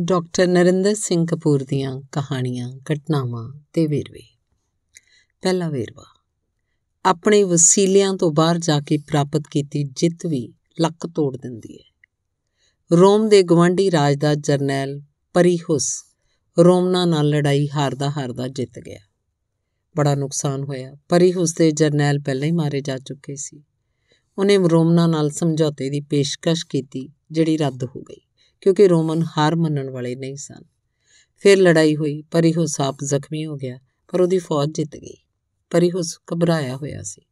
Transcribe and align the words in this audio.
Doctor 0.00 0.46
Narendra 0.46 0.94
Singh 0.94 1.26
Kapoor 1.26 1.64
ਦੀਆਂ 1.64 2.00
ਕਹਾਣੀਆਂ, 2.12 2.72
ਘਟਨਾਵਾਂ 2.72 3.52
ਤੇ 3.72 3.86
ਵੇਰਵੇ। 3.86 4.22
ਪਹਿਲਾ 5.42 5.68
ਵੇਰਵਾ। 5.68 6.04
ਆਪਣੇ 7.04 7.44
ਵਸੀਲਿਆਂ 7.44 8.14
ਤੋਂ 8.14 8.32
ਬਾਹਰ 8.32 8.58
ਜਾ 8.58 8.80
ਕੇ 8.80 8.98
ਪ੍ਰਾਪਤ 8.98 9.42
ਕੀਤੀ 9.50 9.84
ਜਿੱਤ 9.84 10.26
ਵੀ 10.26 10.52
ਲੱਕ 10.80 11.06
ਤੋੜ 11.06 11.36
ਦਿੰਦੀ 11.36 11.78
ਹੈ। 11.78 12.08
ਰੋਮ 12.92 13.28
ਦੇ 13.28 13.42
ਗਵੰਡੀ 13.42 13.90
ਰਾਜ 13.90 14.16
ਦਾ 14.16 14.34
ਜਰਨੈਲ 14.34 15.02
ਪਰੀਹੁਸ 15.32 16.04
ਰੋਮਨਾ 16.58 17.04
ਨਾਲ 17.04 17.28
ਲੜਾਈ 17.28 17.68
ਹਾਰਦਾ 17.74 18.10
ਹਾਰਦਾ 18.10 18.48
ਜਿੱਤ 18.48 18.78
ਗਿਆ। 18.78 19.00
ਬੜਾ 19.96 20.14
ਨੁਕਸਾਨ 20.14 20.62
ਹੋਇਆ। 20.62 20.96
ਪਰੀਹੁਸ 21.08 21.54
ਦੇ 21.54 21.70
ਜਰਨੈਲ 21.70 22.18
ਪਹਿਲਾਂ 22.18 22.46
ਹੀ 22.46 22.52
ਮਾਰੇ 22.52 22.80
ਜਾ 22.80 22.98
ਚੁੱਕੇ 22.98 23.36
ਸੀ। 23.36 23.62
ਉਹਨੇ 24.38 24.58
ਰੋਮਨਾ 24.58 25.06
ਨਾਲ 25.06 25.30
ਸਮਝੌਤੇ 25.30 25.90
ਦੀ 25.90 26.00
ਪੇਸ਼ਕਸ਼ 26.00 26.66
ਕੀਤੀ, 26.66 27.08
ਜਿਹੜੀ 27.30 27.56
ਰੱਦ 27.56 27.84
ਹੋ 27.84 28.02
ਗਈ। 28.02 28.25
ਕਿਉਂਕਿ 28.66 28.88
ਰੋਮਨ 28.88 29.22
ਹਾਰ 29.38 29.56
ਮੰਨਣ 29.56 29.90
ਵਾਲੇ 29.90 30.16
ਨਹੀਂ 30.16 30.36
ਸਨ। 30.36 30.62
ਫਿਰ 31.36 31.58
ਲੜਾਈ 31.58 31.96
ਹੋਈ, 31.96 32.22
ਪਰੀਹੁਸ 32.22 32.80
ਆਪ 32.80 32.96
ਜ਼ਖਮੀ 33.04 33.46
ਹੋ 33.46 33.56
ਗਿਆ, 33.56 33.78
ਪਰ 34.12 34.20
ਉਹਦੀ 34.20 34.38
ਫੌਜ 34.38 34.68
ਜਿੱਤ 34.70 34.96
ਗਈ। 34.96 35.16
ਪਰੀਹੁਸ 35.70 36.18
ਘਬਰਾਇਆ 36.34 36.76
ਹੋਇਆ 36.76 37.02
ਸੀ। 37.02 37.22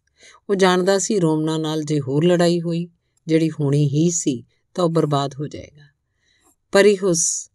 ਉਹ 0.51 0.55
ਜਾਣਦਾ 0.55 0.98
ਸੀ 0.98 1.19
ਰੋਮਨਾ 1.19 1.59
ਨਾਲ 1.59 1.83
ਜੇ 1.83 2.01
ਹੋਰ 2.01 2.24
ਲੜਾਈ 2.24 2.60
ਹੋਈ, 2.60 2.88
ਜਿਹੜੀ 3.27 3.51
ਹੋਣੀ 3.51 3.88
ਹੀ 3.88 4.10
ਸੀ, 4.10 4.45
ਤਾਂ 4.74 4.84
ਉਹ 4.84 4.91
ਬਰਬਾਦ 4.91 5.34
ਹੋ 5.34 5.48
ਜਾਏਗਾ। 5.48 5.84
ਪਰੀਹੁਸ 6.73 7.51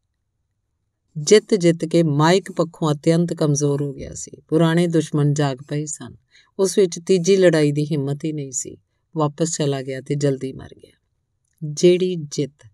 ਜਿੱਤ 1.17 1.55
ਜਿੱਤ 1.55 1.85
ਕੇ 1.85 2.03
ਮਾਇਕ 2.03 2.52
ਪੱਖੋਂ 2.52 2.93
ਅਤਿਅੰਤ 2.93 3.33
ਕਮਜ਼ੋਰ 3.33 3.81
ਹੋ 3.81 3.93
ਗਿਆ 3.93 4.13
ਸੀ। 4.13 4.31
ਪੁਰਾਣੇ 4.47 4.88
ਦੁਸ਼ਮਣ 4.88 5.33
ਜਾਗ 5.33 5.57
ਪਏ 5.67 5.85
ਸਨ। 5.85 6.16
ਉਸ 6.59 6.77
ਵਿੱਚ 6.77 6.99
ਤੀਜੀ 6.99 7.38
ਲੜਾਈ 7.38 7.71
ਦੀ 7.71 7.85
ਹਿੰਮਤ 7.85 8.25
ਹੀ 8.25 8.33
ਨਹੀਂ 8.33 8.52
ਸੀ। 8.52 8.77
ਵਾਪਸ 9.17 9.57
ਚਲਾ 9.57 9.81
ਗਿਆ 9.81 10.02
ਤੇ 10.02 10.16
ਜਲਦੀ 10.16 10.53
ਮਰ 10.53 10.69
ਗਿਆ। 10.75 10.97
ਜਿਹੜੀ 11.63 12.16
ਜਿੱਤ 12.16 12.68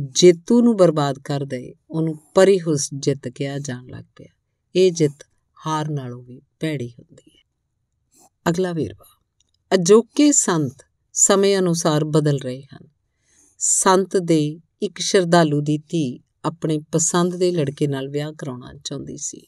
ਜੇਤੂ 0.00 0.62
ਨੂੰ 0.62 0.76
ਬਰਬਾਦ 0.76 1.18
ਕਰ 1.18 1.44
ਦੇ, 1.44 1.74
ਉਹਨੂੰ 1.90 2.18
ਪਰਿਹੁਸ 2.34 2.90
ਜਿੱਤ 2.94 3.28
ਕਿਹਾ 3.28 3.58
ਜਾਣ 3.58 3.86
ਲੱਗ 3.86 4.04
ਪਿਆ। 4.16 4.26
ਇਹ 4.76 4.92
ਜਿੱਤ 4.92 5.26
ਹਾਰ 5.66 5.88
ਨਾਲੋਂ 5.88 6.22
ਵੀ 6.22 6.40
ਭੈੜੀ 6.60 6.88
ਹੁੰਦੀ 6.88 7.30
ਹੈ। 7.36 7.44
ਅਗਲਾ 8.50 8.72
ਵੇਰਵਾ। 8.72 9.20
ਅਜੋਕੇ 9.74 10.32
ਸੰਤ 10.32 10.76
ਸਮੇਂ 11.12 11.58
ਅਨੁਸਾਰ 11.58 12.04
ਬਦਲ 12.04 12.38
ਰਹੇ 12.38 12.62
ਹਨ। 12.62 12.88
ਸੰਤ 13.58 14.16
ਦੇ 14.16 14.60
ਇੱਕ 14.82 14.98
ਸ਼ਰਧਾਲੂ 14.98 15.60
ਦੀ 15.60 15.78
ਧੀ 15.78 16.20
ਆਪਣੇ 16.44 16.78
ਪਸੰਦ 16.92 17.36
ਦੇ 17.36 17.50
ਲੜਕੇ 17.50 17.86
ਨਾਲ 17.86 18.08
ਵਿਆਹ 18.08 18.32
ਕਰਾਉਣਾ 18.32 18.74
ਚਾਹੁੰਦੀ 18.84 19.16
ਸੀ। 19.16 19.46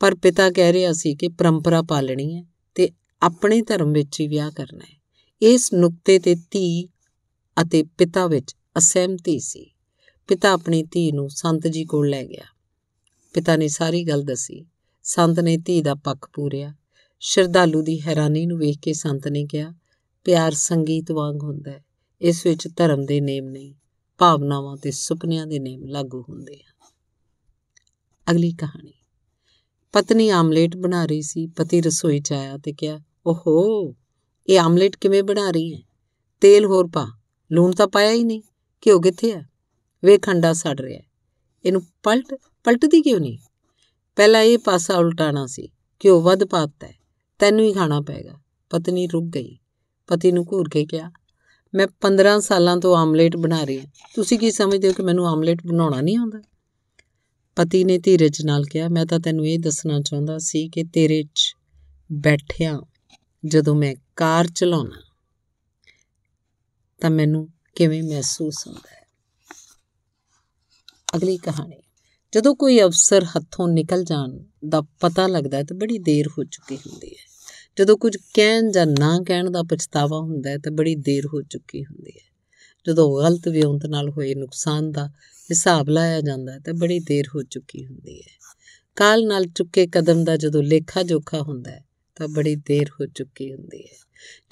ਪਰ 0.00 0.14
ਪਿਤਾ 0.14 0.50
ਕਹਿ 0.50 0.72
ਰਿਹਾ 0.72 0.92
ਸੀ 0.92 1.14
ਕਿ 1.14 1.28
ਪਰੰਪਰਾ 1.28 1.82
ਪਾਲਣੀ 1.82 2.36
ਹੈ 2.36 2.44
ਤੇ 2.74 2.90
ਆਪਣੇ 3.22 3.62
ਧਰਮ 3.62 3.92
ਵਿੱਚ 3.92 4.20
ਹੀ 4.20 4.28
ਵਿਆਹ 4.28 4.50
ਕਰਨਾ 4.50 4.84
ਹੈ। 4.84 5.00
ਇਸ 5.42 5.72
ਨੁਕਤੇ 5.72 6.18
ਤੇ 6.18 6.34
ਧੀ 6.34 6.86
ਅਤੇ 7.62 7.82
ਪਿਤਾ 7.82 8.26
ਵਿੱਚ 8.26 8.56
ਅਸਹਿਮਤੀ 8.78 9.38
ਸੀ। 9.38 9.70
ਪਿਤਾ 10.28 10.52
ਆਪਣੀ 10.52 10.82
ਧੀ 10.82 11.12
ਨੂੰ 11.12 11.30
ਸੰਤ 11.30 11.66
ਜੀ 11.66 11.84
ਕੋਲ 11.84 12.08
ਲੈ 12.08 12.24
ਗਿਆ। 12.24 12.44
ਪਿਤਾ 13.32 13.56
ਨੇ 13.56 13.68
ਸਾਰੀ 13.68 14.04
ਗੱਲ 14.04 14.22
ਦੱਸੀ। 14.22 14.66
ਸੰਤ 15.02 15.40
ਨੇ 15.40 15.56
ਧੀ 15.56 15.82
ਦਾ 15.82 15.94
ਪੱਖ 15.94 16.30
ਪੂਰਿਆ। 16.32 16.74
ਸ਼ਰਧਾਲੂ 17.20 17.82
ਦੀ 17.82 18.00
ਹੈਰਾਨੀ 18.00 18.46
ਨੂੰ 18.46 18.58
ਵੇਖ 18.58 18.78
ਕੇ 18.82 18.92
ਸੰਤ 18.92 19.28
ਨੇ 19.28 19.44
ਕਿਹਾ, 19.44 19.74
ਪਿਆਰ 20.24 20.52
ਸੰਗੀਤ 20.52 21.12
ਵਾਂਗ 21.12 21.42
ਹੁੰਦਾ 21.42 21.70
ਹੈ। 21.70 21.84
ਇਸ 22.20 22.46
ਵਿੱਚ 22.46 22.68
ਧਰਮ 22.76 23.06
ਦੇ 23.06 23.20
ਨੇਮ 23.20 23.48
ਨਹੀਂ, 23.48 23.74
ਭਾਵਨਾਵਾਂ 24.18 24.76
ਤੇ 24.76 24.90
ਸੁਪਨਿਆਂ 24.90 25.46
ਦੇ 25.46 25.58
ਨੇਮ 25.58 25.84
ਲਾਗੂ 25.84 26.24
ਹੁੰਦੇ 26.28 26.54
ਹਨ 26.54 26.88
ਅਗਲੀ 28.30 28.52
ਕਹਾਣੀ। 28.52 28.92
ਪਤਨੀ 29.92 30.28
ਆਮਲੇਟ 30.28 30.76
ਬਣਾ 30.76 31.06
ਰਹੀ 31.06 31.22
ਸੀ। 31.22 31.46
ਪਤੀ 31.46 31.80
ਰਸੋਈ 31.80 32.20
'ਚ 32.20 32.32
ਆਇਆ 32.32 32.58
ਤੇ 32.58 32.72
ਕਿਹਾ, 32.72 33.00
ਓਹੋ, 33.26 33.94
ਇਹ 34.48 34.60
ਆਮਲੇਟ 34.60 34.96
ਕਿਵੇਂ 34.96 35.22
ਬਣਾ 35.22 35.50
ਰਹੀ 35.50 35.74
ਹੈ? 35.74 35.80
ਤੇਲ 36.40 36.64
ਹੋਰ 36.64 36.88
ਪਾ, 36.92 37.08
ਲੂਣ 37.52 37.72
ਤਾਂ 37.72 37.88
ਪਾਇਆ 37.88 38.12
ਹੀ 38.12 38.24
ਨਹੀਂ। 38.24 38.42
ਘਿਓ 38.86 39.00
ਕਿੱਥੇ 39.00 39.32
ਆ? 39.32 39.42
ਵੇ 40.04 40.18
ਖੰਡਾ 40.18 40.52
ਸੜ 40.52 40.80
ਰਿਹਾ 40.80 41.00
ਇਹਨੂੰ 41.64 41.82
ਪਲਟ, 42.02 42.34
ਪਲਟਦੀ 42.64 43.02
ਕਿਉਂ 43.02 43.20
ਨਹੀਂ? 43.20 43.38
ਪਹਿਲਾਂ 44.16 44.42
ਇਹ 44.42 44.58
ਪਾਸਾ 44.58 44.98
ਉਲਟਾਣਾ 44.98 45.46
ਸੀ। 45.46 45.68
ਘਿਓ 46.04 46.20
ਵੱਧ 46.20 46.44
ਪਾਤਾ 46.44 46.86
ਹੈ। 46.86 46.94
ਤੈਨੂੰ 47.38 47.64
ਹੀ 47.64 47.72
ਖਾਣਾ 47.72 48.00
ਪਏਗਾ। 48.00 48.40
ਪਤਨੀ 48.70 49.06
ਰੁਕ 49.06 49.24
ਗਈ। 49.24 49.58
ਪਤੀ 50.06 50.32
ਨੂੰ 50.32 50.46
ਘੂਰ 50.52 50.68
ਕੇ 50.68 50.86
ਕਿਹਾ, 50.86 51.10
ਮੈਂ 51.74 51.86
15 52.00 52.40
ਸਾਲਾਂ 52.40 52.76
ਤੋਂ 52.76 52.96
ਆਮਲੇਟ 52.96 53.36
ਬਣਾ 53.36 53.64
ਰਹੀ 53.64 53.78
ਹਾਂ। 53.78 53.86
ਤੁਸੀਂ 54.14 54.38
ਕੀ 54.38 54.50
ਸਮਝਦੇ 54.50 54.88
ਹੋ 54.88 54.92
ਕਿ 54.92 55.02
ਮੈਨੂੰ 55.02 55.28
ਆਮਲੇਟ 55.28 55.66
ਬਣਾਉਣਾ 55.66 56.00
ਨਹੀਂ 56.00 56.18
ਆਉਂਦਾ? 56.18 56.42
ਪਤੀ 57.56 57.84
ਨੇ 57.84 57.98
ਧੀਰਜ 57.98 58.44
ਨਾਲ 58.44 58.64
ਕਿਹਾ, 58.64 58.88
ਮੈਂ 58.88 59.06
ਤਾਂ 59.06 59.20
ਤੈਨੂੰ 59.20 59.46
ਇਹ 59.46 59.58
ਦੱਸਣਾ 59.58 60.00
ਚਾਹੁੰਦਾ 60.00 60.38
ਸੀ 60.38 60.68
ਕਿ 60.68 60.84
ਤੇਰੇ 60.84 61.24
'ਚ 61.34 61.54
ਬੈਠਿਆ 62.12 62.80
ਜਦੋਂ 63.46 63.74
ਮੈਂ 63.74 63.94
ਕਾਰ 64.16 64.46
ਚਲਾਉਣਾ 64.46 65.14
ਤਾਂ 67.00 67.10
ਮੈਨੂੰ 67.10 67.48
ਕਿਵੇਂ 67.76 68.02
ਮਹਿਸੂਸ 68.02 68.66
ਹੁੰਦਾ 68.66 68.90
ਹੈ? 68.90 69.06
ਅਗਲੀ 71.16 71.36
ਕਹਾਣੀ। 71.36 71.82
ਜਦੋਂ 72.32 72.56
ਕੋਈ 72.56 72.82
ਅਫਸਰ 72.82 73.24
ਹੱਥੋਂ 73.24 73.68
ਨਿਕਲ 73.68 74.04
ਜਾਣ 74.04 74.38
ਦਾ 74.68 74.82
ਪਤਾ 75.00 75.26
ਲੱਗਦਾ 75.26 75.56
ਹੈ 75.56 75.62
ਤਾਂ 75.62 75.76
ਬੜੀ 75.76 75.98
ਦੇਰ 75.98 76.28
ਹੋ 76.28 76.44
ਚੁੱਕੀ 76.44 76.76
ਹੁੰਦੀ 76.76 77.08
ਹੈ। 77.08 77.30
ਜਦੋਂ 77.78 77.98
ਕੁਝ 77.98 78.16
ਕਹਿਣ 78.34 78.70
ਜਾਂ 78.70 78.86
ਨਾ 78.86 79.20
ਕਹਿਣ 79.26 79.50
ਦਾ 79.50 79.62
ਪਛਤਾਵਾ 79.62 80.20
ਹੁੰਦਾ 80.20 80.50
ਹੈ 80.50 80.58
ਤਾਂ 80.58 80.72
ਬੜੀ 80.72 80.94
ਦੇਰ 80.94 81.26
ਹੋ 81.26 81.42
ਚੁੱਕੀ 81.42 81.84
ਹੁੰਦੀ 81.84 82.10
ਹੈ। 82.10 82.30
ਜਦੋਂ 82.86 83.22
ਗਲਤ 83.22 83.48
ਵਿਉਂਤ 83.48 83.86
ਨਾਲ 83.86 84.10
ਹੋਏ 84.10 84.34
ਨੁਕਸਾਨ 84.34 84.92
ਦਾ 84.92 85.06
ਹਿਸਾਬ 85.50 85.88
ਲਾਇਆ 85.88 86.20
ਜਾਂਦਾ 86.20 86.52
ਹੈ 86.52 86.58
ਤਾਂ 86.58 86.74
ਬੜੀ 86.74 87.00
ਦੇਰ 87.00 87.24
ਹੋ 87.28 87.42
ਚੁੱਕੀ 87.42 87.86
ਹੁੰਦੀ 87.86 88.22
ਹੈ। 88.22 88.40
ਕਾਲ 88.96 89.26
ਨਾਲ 89.26 89.46
ਚੁੱਕੇ 89.46 89.86
ਕਦਮ 89.86 90.24
ਦਾ 90.24 90.36
ਜਦੋਂ 90.36 90.62
ਲੇਖਾ 90.62 91.02
ਜੋਖਾ 91.02 91.40
ਹੁੰਦਾ 91.40 91.70
ਹੈ 91.70 91.84
ਤਾਂ 92.16 92.28
ਬੜੀ 92.28 92.56
ਦੇਰ 92.56 92.88
ਹੋ 92.88 93.06
ਚੁੱਕੀ 93.06 93.52
ਹੁੰਦੀ 93.52 93.82
ਹੈ। 93.82 93.96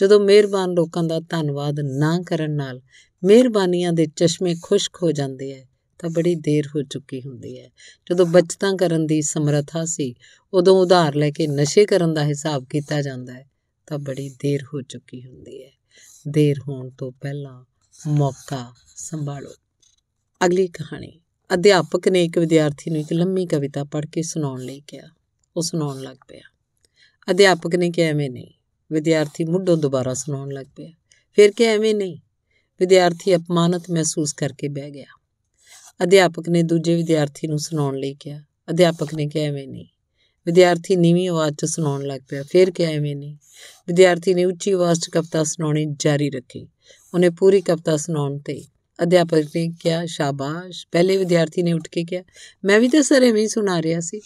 ਜਦੋਂ 0.01 0.21
ਮਿਹਰਬਾਨ 0.21 0.71
ਲੋਕਾਂ 0.71 1.05
ਦਾ 1.05 1.21
ਧੰਨਵਾਦ 1.21 1.81
ਨਾ 1.81 2.23
ਕਰਨ 2.27 2.51
ਨਾਲ 2.51 2.81
ਮਿਹਰਬਾਨੀਆਂ 3.25 3.93
ਦੇ 3.93 4.07
ਚਸ਼ਮੇ 4.07 4.57
ਖੁਸ਼ਕ 4.63 4.97
ਹੋ 5.03 5.13
ਜਾਂਦੇ 5.13 5.53
ਐ, 5.53 5.65
ਤਾਂ 5.99 6.11
ਬੜੀ 6.11 6.35
ਦੇਰ 6.35 6.67
ਹੋ 6.67 6.83
ਚੁੱਕੀ 6.83 7.23
ਹੁੰਦੀ 7.23 7.59
ਹੈ 7.59 7.71
ਜਦੋਂ 8.11 8.27
ਬਚਤਾਂ 8.27 8.75
ਕਰਨ 8.75 9.07
ਦੀ 9.07 9.23
ਸਮਰੱਥਾ 9.23 9.85
ਸੀ, 9.85 10.15
ਉਦੋਂ 10.55 10.79
ਉਧਾਰ 10.79 11.15
ਲੈ 11.15 11.31
ਕੇ 11.31 11.47
ਨਸ਼ੇ 11.47 11.87
ਕਰਨ 11.87 12.15
ਦਾ 12.15 12.25
ਹਿਸਾਬ 12.25 12.67
ਕੀਤਾ 12.71 13.03
ਜਾਂਦਾ 13.03 13.33
ਹੈ 13.33 13.51
ਤਾਂ 13.87 13.99
ਬੜੀ 13.99 14.29
ਦੇਰ 14.29 14.63
ਹੋ 14.63 14.83
ਚੁੱਕੀ 14.83 15.27
ਹੁੰਦੀ 15.27 15.65
ਹੈ 15.65 15.71
ਦੇਰ 16.29 16.57
ਹੋਣ 16.59 16.91
ਤੋਂ 16.91 17.13
ਪਹਿਲਾਂ 17.13 17.65
ਮੌਕਾ 18.07 18.75
ਸੰਭਾਲੋ। 18.97 19.51
ਅਗਲੀ 20.47 20.67
ਕਹਾਣੀ। 20.67 21.21
ਅਧਿਆਪਕ 21.55 22.09
ਨੇ 22.09 22.25
ਇੱਕ 22.25 22.39
ਵਿਦਿਆਰਥੀ 22.39 22.91
ਨੂੰ 22.91 23.01
ਇੱਕ 23.01 23.13
ਲੰਮੀ 23.13 23.47
ਕਵਿਤਾ 23.47 23.85
ਪੜ੍ਹ 23.85 24.07
ਕੇ 24.07 24.23
ਸੁਣਾਉਣ 24.23 24.61
ਲਈ 24.61 24.83
ਕਿਹਾ। 24.87 25.09
ਉਹ 25.57 25.63
ਸੁਣਾਉਣ 25.63 26.01
ਲੱਗ 26.01 26.17
ਪਿਆ। 26.29 26.41
ਅਧਿਆਪਕ 27.31 27.75
ਨੇ 27.75 27.91
ਕਿਹਾ, 27.91 28.09
ਐਵੇਂ 28.09 28.31
ਨਹੀਂ। 28.31 28.51
ਵਿਦਿਆਰਥੀ 28.93 29.45
ਮੁੱਢੋਂ 29.45 29.77
ਦੁਬਾਰਾ 29.77 30.15
ਸੁਣਾਉਣ 30.15 30.53
ਲੱਗ 30.53 30.67
ਪਿਆ। 30.77 30.91
ਫਿਰ 31.33 31.51
ਕਿ 31.51 31.65
ਐਵੇਂ 31.65 31.95
ਨਹੀਂ। 31.95 32.19
ਵਿਦਿਆਰਥੀ 32.81 33.37
ਅਪਮਾਨਿਤ 33.37 33.91
ਮਹਿਸੂਸ 33.91 34.33
ਕਰਕੇ 34.33 34.69
ਬਹਿ 34.69 34.91
ਗਿਆ। 34.91 35.07
ਅਧਿਆਪਕ 36.03 36.49
ਨੇ 36.49 36.63
ਦੂਜੇ 36.63 36.95
ਵਿਦਿਆਰਥੀ 36.95 37.47
ਨੂੰ 37.47 37.59
ਸੁਣਾਉਣ 37.59 37.97
ਲਈ 37.97 38.15
ਕਿਹਾ। 38.15 38.43
ਅਧਿਆਪਕ 38.71 39.15
ਨੇ 39.15 39.29
ਕਿਹਾ, 39.29 39.45
ਐਵੇਂ 39.45 39.69
ਨਹੀਂ। 39.69 39.87
ਵਿਦਿਆਰਥੀ 40.47 40.97
ਨੀਵੀਂ 40.97 41.29
ਆਵਾਜ਼ 41.29 41.55
'ਚ 41.55 41.65
ਸੁਣਾਉਣ 41.65 42.05
ਲੱਗ 42.05 42.21
ਪਿਆ। 42.29 42.43
ਫਿਰ 42.43 42.71
ਕਿਹਾ, 42.71 42.91
ਐਵੇਂ 42.91 43.17
ਨਹੀਂ। 43.17 43.37
ਵਿਦਿਆਰਥੀ 43.89 44.35
ਨੇ 44.35 44.45
ਉੱਚੀ 44.45 44.73
ਆਵਾਜ਼ 44.73 45.01
'ਚ 45.01 45.09
ਕਵਿਤਾ 45.09 45.45
ਸੁਣਾਉਣੀ 45.45 45.87
ਜਾਰੀ 45.99 46.31
ਰੱਖੀ। 46.31 46.69
ਉਹਨੇ 47.15 47.31
ਪੂਰੀ 47.31 47.61
ਕਵਿਤਾ 47.61 47.97
ਸੁਣਾਉਣ 47.97 48.39
ਤੇ 48.39 48.65
ਅਧਿਆਪਕ 49.03 49.45
ਨੇ 49.57 49.73
ਕਿਹਾ, 49.81 50.07
ਸ਼ਾਬਾਸ਼। 50.07 50.87
ਪਹਿਲੇ 50.93 51.17
ਵਿਦਿਆਰਥੀ 51.17 51.63
ਨੇ 51.63 51.73
ਉੱਠ 51.73 51.89
ਕੇ 51.89 52.05
ਕਿਹਾ, 52.05 52.23
ਮੈਂ 52.65 52.81
ਵੀ 52.81 52.89
ਤਾਂ 52.89 53.03
ਸਰ 53.03 53.23
ਐਵੇਂ 53.23 53.43
ਹੀ 53.43 53.49
ਸੁਣਾ 53.49 53.83
ਰਿਹਾ 53.83 54.01
ਸੀ। 54.01 54.21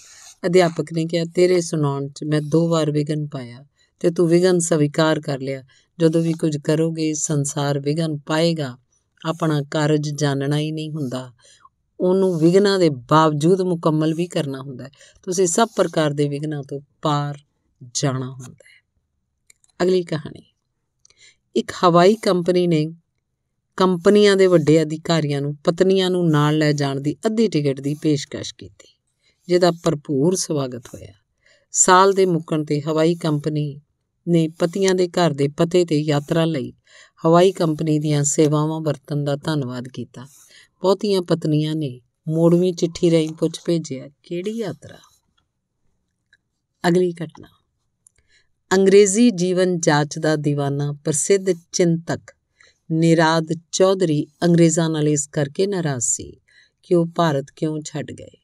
ਅਧਿਆਪਕ 0.46 0.86
ਨੇ 0.92 1.06
ਕਿਹਾ, 1.06 1.24
ਤੇਰੇ 1.24 1.60
ਸੁਣਾਉਣ 1.60 2.08
'ਚ 2.08 2.24
ਮੈਂ 2.24 2.40
ਦੋ 2.40 2.68
ਵਾਰ 2.68 2.90
ਵਿਗਨ 2.90 3.26
ਪਾਇਆ 3.26 3.64
ਤੇ 4.00 4.10
ਤੂੰ 4.10 4.28
ਵਿਗਨ 4.28 4.58
ਸਵੀਕਾਰ 4.58 5.20
ਕਰ 5.20 5.38
ਲਿਆ। 5.38 5.62
ਜਦੋਂ 6.02 6.22
ਵੀ 6.22 6.32
ਕੁਝ 6.32 6.56
ਕਰੋਗੇ, 6.56 7.14
ਸੰਸਾਰ 7.14 7.78
ਵਿਗਨ 7.78 8.18
ਪਾਏਗਾ। 8.18 8.78
ਆਪਣਾ 9.26 9.62
ਕਾਰਜ 9.70 10.08
ਜਾਣਨਾ 10.08 10.58
ਹੀ 10.58 10.72
ਨਹੀਂ 10.72 10.90
ਹੁੰਦਾ। 10.90 11.32
ਉਹਨੂੰ 12.00 12.38
ਵਿਗਨਾਂ 12.38 12.78
ਦੇ 12.78 12.90
ਬਾਵਜੂਦ 12.90 13.60
ਮੁਕੰਮਲ 13.60 14.14
ਵੀ 14.14 14.26
ਕਰਨਾ 14.26 14.60
ਹੁੰਦਾ 14.60 14.84
ਹੈ। 14.84 14.90
ਤੁਸੀਂ 15.22 15.46
ਸਭ 15.46 15.68
ਪ੍ਰਕਾਰ 15.76 16.10
ਦੇ 16.10 16.28
ਵਿਗਨਾਂ 16.28 16.62
ਤੋਂ 16.62 16.80
ਪਾਰ 17.02 17.38
ਜਾਣਾ 17.94 18.30
ਹੁੰਦਾ 18.30 18.64
ਹੈ। 18.64 18.82
ਅਗਲੀ 19.82 20.02
ਕਹਾਣੀ। 20.02 20.42
ਇੱਕ 21.56 21.72
ਹਵਾਈ 21.84 22.14
ਕੰਪਨੀ 22.14 22.66
ਨੇ 22.66 22.86
ਕੰਪਨੀਆਂ 23.76 24.36
ਦੇ 24.36 24.46
ਵੱਡੇ 24.46 24.82
ਅਧਿਕਾਰੀਆਂ 24.82 25.40
ਨੂੰ 25.40 25.56
ਪਤਨੀਆਂ 25.56 26.10
ਨੂੰ 26.10 26.30
ਨਾਲ 26.30 26.58
ਲੈ 26.58 26.72
ਜਾਣ 26.72 27.00
ਦੀ 27.00 27.16
ਅੱਧੀ 27.26 27.48
ਟਿਕਟ 27.48 27.80
ਦੀ 27.80 27.94
ਪੇਸ਼ਕਸ਼ 27.94 28.54
ਕੀਤੀ, 28.54 28.98
ਜਿਹਦਾ 29.48 29.70
ਭਰਪੂਰ 29.70 30.34
ਸਵਾਗਤ 30.34 30.86
ਹੋਇਆ। 30.86 31.12
ਸਾਲ 31.72 32.12
ਦੇ 32.12 32.26
ਮੁੱਕਣ 32.26 32.64
ਤੇ 32.64 32.80
ਹਵਾਈ 32.80 33.14
ਕੰਪਨੀ 33.14 33.80
ਨੇ 34.28 34.48
ਪਤੀਆਂ 34.48 34.94
ਦੇ 34.94 35.08
ਘਰ 35.08 35.32
ਦੇ 35.32 35.48
ਪਤੇ 35.48 35.84
ਤੇ 35.84 36.00
ਯਾਤਰਾ 36.00 36.44
ਲਈ 36.44 36.72
ਹਵਾਈ 37.26 37.52
ਕੰਪਨੀ 37.52 37.98
ਦੀਆਂ 37.98 38.24
ਸੇਵਾਵਾਂ 38.24 38.80
ਵਰਤਣ 38.80 39.24
ਦਾ 39.24 39.36
ਧੰਨਵਾਦ 39.36 39.88
ਕੀਤਾ। 39.88 40.26
ਬਹੁਤੀਆਂ 40.82 41.22
ਪਤਨੀਆਂ 41.22 41.74
ਨੇ 41.74 42.00
ਮੋੜਵੀਂ 42.28 42.74
ਚਿੱਠੀ 42.74 43.10
ਰਾਹੀਂ 43.10 43.32
ਪੁੱਛ 43.32 43.60
ਭੇਜਿਆ, 43.64 44.08
ਕਿਹੜੀ 44.22 44.50
ਯਾਤਰਾ? 44.50 44.98
ਅਗਲੀ 46.88 47.12
ਘਟਨਾ। 47.12 47.48
ਅੰਗਰੇਜ਼ੀ 48.72 49.30
ਜੀਵਨ 49.30 49.80
ਜਾਂਚ 49.80 50.18
ਦਾ 50.18 50.34
دیਵਾਨਾ 50.34 50.92
ਪ੍ਰਸਿੱਧ 50.92 51.46
ਚਿੰਤਕ 51.72 52.20
ਨਿਰਾਦ 52.92 53.46
ਚੌਧਰੀ 53.72 54.26
ਅੰਗਰੇਜ਼ਾਂ 54.42 54.90
ਨਾਲ 54.90 55.08
ਇਸ 55.08 55.26
ਕਰਕੇ 55.26 55.66
ਨਾਰਾਜ਼ 55.66 56.04
ਸੀ 56.04 56.40
ਕਿ 56.82 56.94
ਉਹ 56.94 57.06
ਭਾਰਤ 57.06 57.46
ਕਿਉਂ 57.56 57.80
ਛੱਡ 57.84 58.12
ਗਏ। 58.12 58.38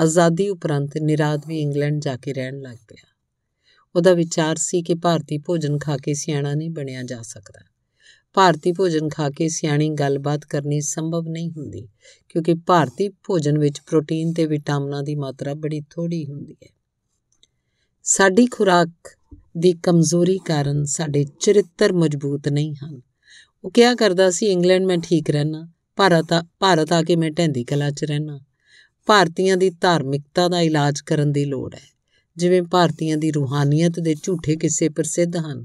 ਆਜ਼ਾਦੀ 0.00 0.48
ਉਪਰੰਤ 0.48 0.98
ਨਿਰਾਦ 0.98 1.46
ਵੀ 1.46 1.60
ਇੰਗਲੈਂਡ 1.60 2.00
ਜਾ 2.00 2.16
ਕੇ 2.16 2.32
ਰਹਿਣ 2.32 2.60
ਲੱਗ 2.60 2.76
ਪਿਆ। 2.88 3.06
ਉਹਦਾ 3.96 4.14
ਵਿਚਾਰ 4.14 4.56
ਸੀ 4.56 4.82
ਕਿ 4.82 4.94
ਭਾਰਤੀ 4.94 5.38
ਭੋਜਨ 5.38 5.78
ਖਾ 5.78 5.96
ਕੇ 5.96 6.14
ਸਿਆਣਾ 6.14 6.54
ਨਹੀਂ 6.54 6.70
ਬਣਿਆ 6.70 7.02
ਜਾ 7.02 7.22
ਸਕਦਾ। 7.22 7.60
ਭਾਰਤੀ 8.34 8.72
ਭੋਜਨ 8.72 9.08
ਖਾ 9.08 9.30
ਕੇ 9.30 9.48
ਸਿਆਣੀ 9.48 9.88
ਗੱਲਬਾਤ 9.88 10.44
ਕਰਨੀ 10.44 10.80
ਸੰਭਵ 10.80 11.28
ਨਹੀਂ 11.28 11.50
ਹੁੰਦੀ, 11.50 11.88
ਕਿਉਂਕਿ 12.28 12.54
ਭਾਰਤੀ 12.54 13.08
ਭੋਜਨ 13.08 13.58
ਵਿੱਚ 13.58 13.80
ਪ੍ਰੋਟੀਨ 13.80 14.32
ਤੇ 14.32 14.46
ਵਿਟਾਮਿਨਾਂ 14.46 15.02
ਦੀ 15.02 15.14
ਮਾਤਰਾ 15.14 15.54
ਬੜੀ 15.54 15.80
ਥੋੜੀ 15.90 16.26
ਹੁੰਦੀ 16.26 16.56
ਹੈ। 16.64 16.68
ਸਾਡੀ 18.02 18.46
ਖੁਰਾਕ 18.46 18.90
ਦੀ 19.58 19.72
ਕਮਜ਼ੋਰੀ 19.72 20.38
ਕਾਰਨ 20.38 20.84
ਸਾਡੇ 20.84 21.24
ਚਰਿੱਤਰ 21.40 21.92
ਮਜ਼ਬੂਤ 21.92 22.48
ਨਹੀਂ 22.48 22.74
ਹਨ। 22.74 23.00
ਉਹ 23.64 23.70
ਕਿਹਾ 23.70 23.94
ਕਰਦਾ 23.94 24.30
ਸੀ, 24.30 24.46
ਇੰਗਲੈਂਡ 24.46 24.86
ਮੈਂ 24.86 24.98
ਠੀਕ 24.98 25.30
ਰਹਿਣਾ 25.30 25.68
ਭਾਰਤ 25.96 26.32
ਆ 26.32 26.42
ਭਾਰਤ 26.60 26.92
ਆ 26.92 27.02
ਕੇ 27.02 27.16
ਮੈਂ 27.16 27.30
ਢੈਂਦੀ 27.30 27.64
ਕਲਾ 27.64 27.90
'ਚ 27.90 28.04
ਰਹਿਣਾ 28.04 28.40
ਭਾਰਤੀਆਂ 29.06 29.56
ਦੀ 29.56 29.70
ਧਾਰਮਿਕਤਾ 29.70 30.48
ਦਾ 30.48 30.60
ਇਲਾਜ 30.60 31.00
ਕਰਨ 31.00 31.32
ਦੀ 31.32 31.44
ਲੋੜ 31.44 31.74
ਹੈ। 31.74 31.99
ਜਿਵੇਂ 32.40 32.62
ਭਾਰਤੀਆਂ 32.62 33.16
ਦੀ 33.16 33.30
ਰੂਹਾਨੀਅਤ 33.30 34.00
ਦੇ 34.00 34.14
ਝੂਠੇ 34.22 34.56
ਕਿੱਸੇ 34.56 34.88
ਪ੍ਰਸਿੱਧ 34.88 35.36
ਹਨ, 35.36 35.64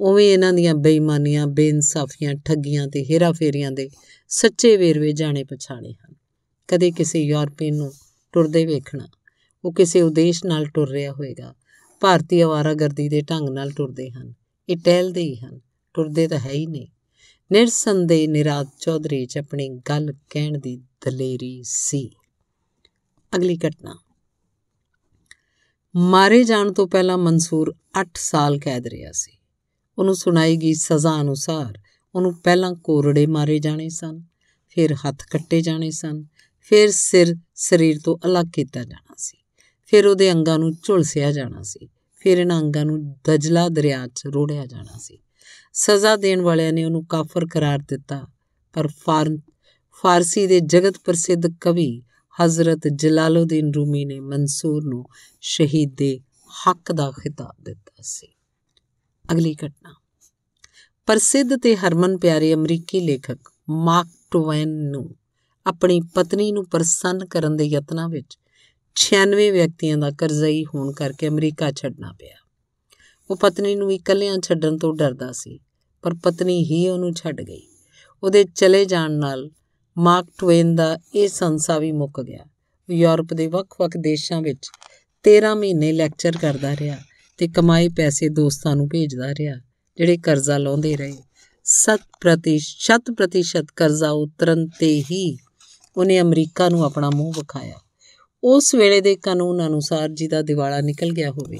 ਉਵੇਂ 0.00 0.32
ਇਹਨਾਂ 0.32 0.52
ਦੀਆਂ 0.52 0.74
ਬੇਈਮਾਨੀਆਂ, 0.74 1.46
ਬੇਇਨਸਾਫੀਆਂ, 1.46 2.34
ਠੱਗੀਆਂ 2.34 2.88
ਤੇ 2.88 3.04
ਹੇਰਾਫੇਰੀਆਂ 3.04 3.72
ਦੇ 3.72 3.88
ਸੱਚੇ 4.28 4.76
ਵੇਰਵੇ 4.76 5.12
ਜਾਣੇ 5.12 5.44
ਪਛਾਣੇ 5.44 5.92
ਹਨ। 5.92 6.14
ਕਦੇ 6.68 6.90
ਕਿਸੇ 6.90 7.22
ਯੂਰਪੀਅਨ 7.22 7.74
ਨੂੰ 7.74 7.92
ਟੁਰਦੇ 8.32 8.66
ਵੇਖਣਾ, 8.66 9.08
ਉਹ 9.64 9.72
ਕਿਸੇ 9.72 10.02
ਉਦੇਸ਼ 10.02 10.44
ਨਾਲ 10.44 10.66
ਟੁਰ 10.66 10.90
ਰਿਹਾ 10.90 11.12
ਹੋਵੇਗਾ 11.12 11.54
ਭਾਰਤੀ 12.00 12.40
ਆਵਾਰਾਗਰਦੀ 12.40 13.08
ਦੇ 13.08 13.22
ਢੰਗ 13.22 13.48
ਨਾਲ 13.48 13.70
ਟੁਰਦੇ 13.70 14.10
ਹਨ, 14.10 14.32
ਇਹ 14.68 14.76
ਟਹਿਲਦੇ 14.76 15.22
ਹੀ 15.22 15.36
ਹਨ, 15.36 15.60
ਟੁਰਦੇ 15.94 16.28
ਤਾਂ 16.28 16.38
ਹੈ 16.38 16.50
ਹੀ 16.50 16.66
ਨਹੀਂ। 16.66 16.88
ਨਿਰਸੰਦੇਹ 17.52 18.28
ਨਿਰਾਜ 18.28 18.66
ਚੌਧਰੀ 18.80 19.26
ਚ 19.26 19.38
ਆਪਣੀ 19.38 19.68
ਗੱਲ 19.68 20.12
ਕਹਿਣ 20.30 20.58
ਦੀ 20.58 20.76
ਦਲੇਰੀ 20.76 21.62
ਸੀ। 21.64 22.10
ਅਗਲੀ 23.36 23.56
ਘਟਨਾ। 23.56 23.94
ਮਾਰੇ 25.94 26.42
ਜਾਣ 26.44 26.72
ਤੋਂ 26.72 26.86
ਪਹਿਲਾਂ 26.88 27.16
ਮਨਸੂਰ 27.18 27.74
8 28.00 28.04
ਸਾਲ 28.16 28.58
ਕੈਦ 28.58 28.86
ਰਿਹਾ 28.86 29.10
ਸੀ। 29.12 29.32
ਉਹਨੂੰ 29.98 30.14
ਸੁਣਾਈ 30.16 30.56
ਗਈ 30.56 30.74
ਸਜ਼ਾ 30.74 31.20
ਅਨੁਸਾਰ 31.20 31.78
ਉਹਨੂੰ 32.14 32.34
ਪਹਿਲਾਂ 32.34 32.72
ਕੋਰੜੇ 32.74 33.26
ਮਾਰੇ 33.26 33.58
ਜਾਣੇ 33.58 33.88
ਸਨ, 33.88 34.20
ਫਿਰ 34.68 34.94
ਹੱਥ 34.94 35.24
ਕੱਟੇ 35.30 35.60
ਜਾਣੇ 35.60 35.90
ਸਨ, 35.90 36.24
ਫਿਰ 36.60 36.90
ਸਿਰ 36.90 37.34
ਸਰੀਰ 37.54 37.98
ਤੋਂ 38.04 38.16
ਅਲੱਗ 38.26 38.46
ਕੀਤਾ 38.46 38.84
ਜਾਣਾ 38.84 39.14
ਸੀ, 39.18 39.36
ਫਿਰ 39.86 40.06
ਉਹਦੇ 40.06 40.30
ਅੰਗਾਂ 40.32 40.58
ਨੂੰ 40.58 40.72
ਝੁਲਸਿਆ 40.82 41.32
ਜਾਣਾ 41.32 41.62
ਸੀ, 41.62 41.88
ਫਿਰ 42.16 42.38
ਇਹਨਾਂ 42.38 42.60
ਅੰਗਾਂ 42.60 42.84
ਨੂੰ 42.84 42.98
ਦਜਲਾ 43.24 43.68
ਦਰਿਆ 43.68 44.06
'ਚ 44.06 44.26
ਰੋੜਿਆ 44.26 44.66
ਜਾਣਾ 44.66 44.98
ਸੀ। 44.98 45.18
ਸਜ਼ਾ 45.74 46.16
ਦੇਣ 46.16 46.40
ਵਾਲਿਆਂ 46.40 46.72
ਨੇ 46.72 46.84
ਉਹਨੂੰ 46.84 47.04
ਕਾਫਰ 47.04 47.46
ਕਰਾਰ 47.46 47.78
ਦਿੱਤਾ, 47.78 48.26
ਪਰ 48.74 48.88
ਫਾਰਸੀ 50.04 50.46
ਦੇ 50.46 50.60
ਜਗਤ 50.60 50.98
ਪ੍ਰਸਿੱਧ 50.98 51.46
ਕਵੀ 51.60 52.02
ਹਜ਼ਰਤ 52.40 52.80
ਜਲਾਲਉਦੀਨ 52.94 53.72
ਰੂਮੀ 53.76 54.04
ਨੇ 54.04 54.20
ਮਨਸੂਰ 54.20 54.84
ਨੂੰ 54.84 55.04
ਸ਼ਹੀਦ 55.40 55.94
ਦੇ 55.96 56.20
ਹੱਕ 56.68 56.92
ਦਾ 56.92 57.10
ਖਿਤਾਬ 57.10 57.64
ਦਿੱਤਾ 57.64 58.02
ਸੀ। 58.02 58.26
ਅਗਲੀ 59.32 59.54
ਘਟਨਾ। 59.54 59.94
ਪ੍ਰਸਿੱਧ 61.06 61.56
ਤੇ 61.56 61.76
ਹਰਮਨ 61.76 62.18
ਪਿਆਰੇ 62.18 62.54
ਅਮਰੀਕੀ 62.54 63.00
ਲੇਖਕ 63.00 63.38
ਮਾਰਕ 63.68 64.08
ਟਵੇਨ 64.30 64.68
ਨੂੰ 64.68 65.16
ਆਪਣੀ 65.66 66.00
ਪਤਨੀ 66.14 66.52
ਨੂੰ 66.52 66.64
ਪ੍ਰਸੰਨ 66.66 67.24
ਕਰਨ 67.24 67.56
ਦੇ 67.56 67.64
ਯਤਨਾਂ 67.64 68.08
ਵਿੱਚ 68.08 68.38
96 68.94 69.50
ਵਿਅਕਤੀਆਂ 69.50 69.98
ਦਾ 69.98 70.10
ਕਰਜ਼ਈ 70.10 70.64
ਹੋਣ 70.64 70.92
ਕਰਕੇ 70.92 71.28
ਅਮਰੀਕਾ 71.28 71.72
ਛੱਡਣਾ 71.72 72.12
ਪਿਆ। 72.12 72.36
ਉਹ 73.30 73.36
ਪਤਨੀ 73.36 73.74
ਨੂੰ 73.74 73.92
ਇਕੱਲਿਆਂ 73.92 74.38
ਛੱਡਣ 74.38 74.78
ਤੋਂ 74.78 74.94
ਡਰਦਾ 74.94 75.32
ਸੀ, 75.32 75.60
ਪਰ 76.02 76.14
ਪਤਨੀ 76.14 76.64
ਹੀ 76.64 76.88
ਉਹਨੂੰ 76.88 77.14
ਛੱਡ 77.14 77.40
ਗਈ। 77.40 77.66
ਉਹਦੇ 78.22 78.44
ਚਲੇ 78.44 78.84
ਜਾਣ 78.84 79.12
ਨਾਲ 79.12 79.50
ਮਾਰਕ 79.98 80.26
ਟਵੇਨ 80.38 80.74
ਦਾ 80.74 80.98
ਇਹ 81.14 81.28
ਸੰਸਾ 81.28 81.78
ਵੀ 81.78 81.92
ਮੁੱਕ 81.92 82.20
ਗਿਆ। 82.20 82.44
ਯੂਰਪ 82.90 83.34
ਦੇ 83.34 83.46
ਵੱਖ-ਵੱਖ 83.46 83.96
ਦੇਸ਼ਾਂ 83.96 84.42
ਵਿੱਚ 84.42 84.70
13 85.22 85.54
ਮਹੀਨੇ 85.54 85.92
ਲੈਕਚਰ 85.92 86.32
ਕਰਦਾ 86.42 86.76
ਰਿਹਾ 86.76 86.98
ਤੇ 87.38 87.48
ਕਮਾਏ 87.48 87.88
ਪੈਸੇ 87.88 88.28
ਦੋਸਤਾਂ 88.28 88.76
ਨੂੰ 88.76 88.88
ਭੇਜਦਾ 88.88 89.32
ਰਿਹਾ, 89.32 89.56
ਜਿਹੜੇ 89.96 90.16
ਕਰਜ਼ਾ 90.16 90.58
ਲਾਉਂਦੇ 90.58 90.96
ਰਹੇ। 90.96 91.14
7% 91.64 93.10
ਪ੍ਰਤੀਸ਼ਤ 93.10 93.66
ਕਰਜ਼ਾ 93.76 94.10
ਉਤਰਨ 94.10 94.68
ਤੇ 94.68 95.02
ਹੀ 95.02 95.38
ਉਹਨੇ 95.96 96.20
ਅਮਰੀਕਾ 96.20 96.68
ਨੂੰ 96.68 96.84
ਆਪਣਾ 96.84 97.10
ਮੂੰਹ 97.10 97.32
ਵਿਖਾਇਆ। 97.38 97.74
ਉਸ 98.44 98.74
ਵੇਲੇ 98.74 99.00
ਦੇ 99.00 99.16
ਕਾਨੂੰਨ 99.16 99.66
ਅਨੁਸਾਰ 99.66 100.08
ਜਿਹਦਾ 100.08 100.42
ਦਿਵਾਲਾ 100.42 100.80
ਨਿਕਲ 100.80 101.10
ਗਿਆ 101.10 101.30
ਹੋਵੇ, 101.30 101.58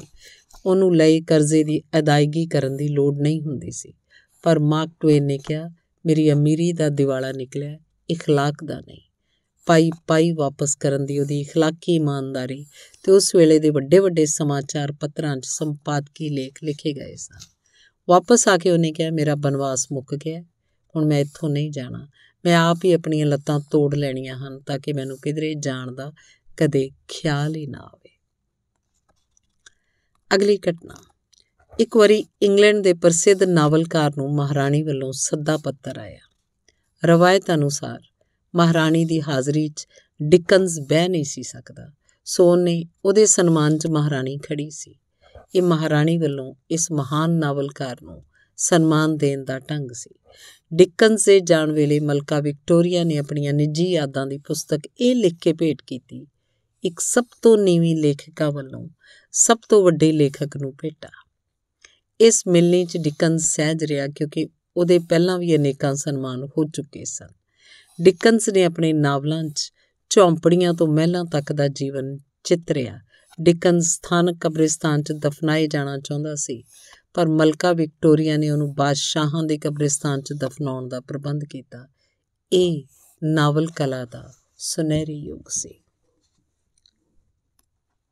ਉਹਨੂੰ 0.66 0.96
ਲਈ 0.96 1.20
ਕਰਜ਼ੇ 1.20 1.64
ਦੀ 1.64 1.82
ਅਦਾਇਗੀ 1.98 2.46
ਕਰਨ 2.46 2.76
ਦੀ 2.76 2.88
ਲੋੜ 2.88 3.18
ਨਹੀਂ 3.18 3.42
ਹੁੰਦੀ 3.42 3.70
ਸੀ। 3.70 3.92
ਪਰ 4.42 4.58
ਮਾਰਕ 4.58 4.90
ਟਵੇਨ 5.00 5.24
ਨੇ 5.24 5.38
ਕਿਹਾ, 5.38 5.70
ਮੇਰੀ 6.06 6.32
ਅਮੀਰੀ 6.32 6.72
ਦਾ 6.72 6.88
ਦਿਵਾਲਾ 6.88 7.32
ਨਿਕਲਿਆ 7.32 7.78
اخلاق 8.13 8.65
ਦਾ 8.65 8.79
ਨਹੀਂ 8.79 9.01
ਪਾਈ 9.65 9.89
ਪਾਈ 10.07 10.31
ਵਾਪਸ 10.31 10.75
ਕਰਨ 10.75 11.05
ਦੀ 11.05 11.19
ਉਹਦੀ 11.19 11.45
اخلاقی 11.45 11.95
ਇਮਾਨਦਾਰੀ 11.95 12.65
ਤੇ 13.03 13.11
ਉਸ 13.11 13.35
ਵੇਲੇ 13.35 13.59
ਦੇ 13.59 13.69
ਵੱਡੇ 13.69 13.99
ਵੱਡੇ 13.99 14.25
ਸਮਾਚਾਰ 14.25 14.91
ਪੱਤਰਾਂ 14.91 15.37
'ਚ 15.37 15.45
ਸੰਪਾਦਕੀ 15.45 16.29
ਲੇਖ 16.29 16.63
ਲਿਖੇ 16.63 16.93
ਗਏ 16.93 17.15
ਸਨ 17.15 17.39
ਵਾਪਸ 18.07 18.47
ਆ 18.47 18.57
ਕੇ 18.57 18.71
ਉਹਨੇ 18.71 18.91
ਕਿਹਾ 18.91 19.11
ਮੇਰਾ 19.11 19.35
ਬਨਵਾਸ 19.35 19.87
ਮੁੱਕ 19.91 20.15
ਗਿਆ 20.15 20.41
ਹੁਣ 20.95 21.05
ਮੈਂ 21.05 21.19
ਇੱਥੋਂ 21.19 21.49
ਨਹੀਂ 21.49 21.71
ਜਾਣਾ 21.71 22.07
ਮੈਂ 22.45 22.57
ਆਪ 22.57 22.77
ਹੀ 22.85 22.93
ਆਪਣੀਆਂ 22.93 23.25
ਲੱਤਾਂ 23.25 23.59
ਤੋੜ 23.71 23.95
ਲੈਣੀਆਂ 23.95 24.37
ਹਨ 24.37 24.59
ਤਾਂ 24.59 24.79
ਕਿ 24.79 24.93
ਮੈਨੂੰ 24.93 25.17
ਕਿਧਰੇ 25.17 25.53
ਜਾਣ 25.53 25.91
ਦਾ 25.91 26.11
ਕਦੇ 26.57 26.89
ਖਿਆਲ 27.07 27.55
ਹੀ 27.55 27.67
ਨਾ 27.67 27.79
ਆਵੇ 27.79 28.09
ਅਗਲੀ 30.35 30.57
ਘਟਨਾ 30.69 30.95
ਇੱਕ 31.79 31.97
ਵਾਰੀ 31.97 32.25
ਇੰਗਲੈਂਡ 32.41 32.83
ਦੇ 32.83 32.93
ਪ੍ਰਸਿੱਧ 32.93 33.43
ਨਾਵਲਕਾਰ 33.43 34.11
ਨੂੰ 34.17 34.35
ਮਹਾਰਾਣੀ 34.35 34.83
ਵੱਲੋਂ 34.83 35.11
ਸੱਦਾ 35.11 35.57
ਪੱਤਰ 35.57 35.97
ਆਇਆ 35.97 36.19
ਰਵਾਇਤ 37.04 37.50
ਅਨੁਸਾਰ 37.50 38.00
ਮਹਾਰਾਣੀ 38.54 39.04
ਦੀ 39.04 39.22
ਹਾਜ਼ਰੀ 39.22 39.68
'ਚ 39.68 39.86
ਡਿਕਨਸ 40.22 40.80
ਬਹਿ 40.80 41.08
ਨਹੀਂ 41.08 41.24
ਸੀ 41.24 41.42
ਸਕਦਾ। 41.42 41.92
ਸੋ 42.24 42.52
ਉਹਨੇ 42.52 42.84
ਉਹਦੇ 43.04 43.26
ਸਨਮਾਨ 43.26 43.78
'ਚ 43.78 43.86
ਮਹਾਰਾਣੀ 43.86 44.36
ਖੜੀ 44.36 44.70
ਸੀ। 44.70 44.94
ਇਹ 45.54 45.62
ਮਹਾਰਾਣੀ 45.62 46.18
ਵੱਲੋਂ 46.18 46.54
ਇਸ 46.70 46.92
ਮਹਾਨ 46.92 47.30
ਨਾਵਲਕਾਰ 47.30 47.96
ਨੂੰ 48.02 48.24
ਸਨਮਾਨ 48.56 49.16
ਦੇਣ 49.16 49.44
ਦਾ 49.44 49.58
ਢੰਗ 49.58 49.90
ਸੀ। 49.92 50.10
ਡਿਕਨਸ 50.74 51.24
ਦੇ 51.24 51.40
ਜਾਣ 51.40 51.72
ਵੇਲੇ 51.72 52.00
ਮਲਕਾ 52.00 52.40
ਵਿਕਟੋਰੀਆ 52.40 53.04
ਨੇ 53.04 53.18
ਆਪਣੀਆਂ 53.18 53.52
ਨਿੱਜੀ 53.52 53.90
ਯਾਦਾਂ 53.90 54.26
ਦੀ 54.26 54.38
ਪੁਸਤਕ 54.38 54.80
ਇਹ 55.00 55.14
ਲਿਖ 55.14 55.34
ਕੇ 55.40 55.52
ਭੇਟ 55.52 55.82
ਕੀਤੀ। 55.86 56.26
ਇੱਕ 56.84 57.00
ਸਭ 57.00 57.24
ਤੋਂ 57.42 57.58
ਨੀਵੀਂ 57.58 57.96
ਲੇਖਿਕਾ 57.96 58.50
ਵੱਲੋਂ 58.50 58.88
ਸਭ 59.32 59.58
ਤੋਂ 59.68 59.84
ਵੱਡੇ 59.84 60.12
ਲੇਖਕ 60.12 60.56
ਨੂੰ 60.56 60.74
ਭੇਟਾ। 60.82 61.08
ਇਸ 62.20 62.46
ਮਿਲਣੀ 62.46 62.84
'ਚ 62.84 62.96
ਡਿਕਨਸ 62.96 63.54
ਸਹਿਜ 63.54 63.84
ਰਿਹਾ 63.84 64.06
ਕਿਉਂਕਿ 64.06 64.48
ਉਹਦੇ 64.76 64.98
ਪਹਿਲਾਂ 64.98 65.38
ਵੀ 65.38 65.56
ਅਨੇਕਾਂ 65.56 65.94
ਸਨਮਾਨ 65.94 66.44
ਹੋ 66.44 66.64
ਚੁੱਕੇ 66.64 67.04
ਸਨ। 67.04 67.28
ਡਿਕਨਸ 68.02 68.48
ਨੇ 68.48 68.64
ਆਪਣੇ 68.64 68.92
ਨਾਵਲਾਂ 68.92 69.44
'ਚ 69.44 69.72
ਝੌਂਪੜੀਆਂ 70.10 70.74
ਤੋਂ 70.74 70.86
ਮਹਿਲਾਂ 70.86 71.24
ਤੱਕ 71.24 71.52
ਦਾ 71.52 71.68
ਜੀਵਨ 71.68 72.18
ਚਿੱਤਰਿਆ। 72.44 73.00
ਡਿਕਨਸ 73.40 73.86
ਸਥਾਨਕ 73.86 74.38
ਕਬਰਿਸਤਾਨ 74.40 75.02
'ਚ 75.02 75.12
ਦਫਨਾਏ 75.12 75.66
ਜਾਣਾ 75.66 75.98
ਚਾਹੁੰਦਾ 75.98 76.34
ਸੀ, 76.34 76.64
ਪਰ 77.14 77.28
ਮਲਕਾ 77.28 77.72
ਵਿਕਟੋਰੀਆ 77.72 78.36
ਨੇ 78.36 78.50
ਉਹਨੂੰ 78.50 78.74
ਬਾਦਸ਼ਾਹਾਂ 78.74 79.42
ਦੇ 79.42 79.58
ਕਬਰਿਸਤਾਨ 79.58 80.22
'ਚ 80.22 80.32
ਦਫਨਾਉਣ 80.32 80.88
ਦਾ 80.88 81.00
ਪ੍ਰਬੰਧ 81.00 81.44
ਕੀਤਾ। 81.44 81.88
ਇਹ 82.52 82.82
ਨਾਵਲ 83.24 83.66
ਕਲਾ 83.66 84.04
ਦਾ 84.04 84.34
ਸੁਨਹਿਰੀ 84.58 85.18
ਯੁੱਗ 85.18 85.48
ਸੀ। 85.48 85.82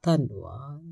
ਧੰਨਵਾਦ। 0.02 0.88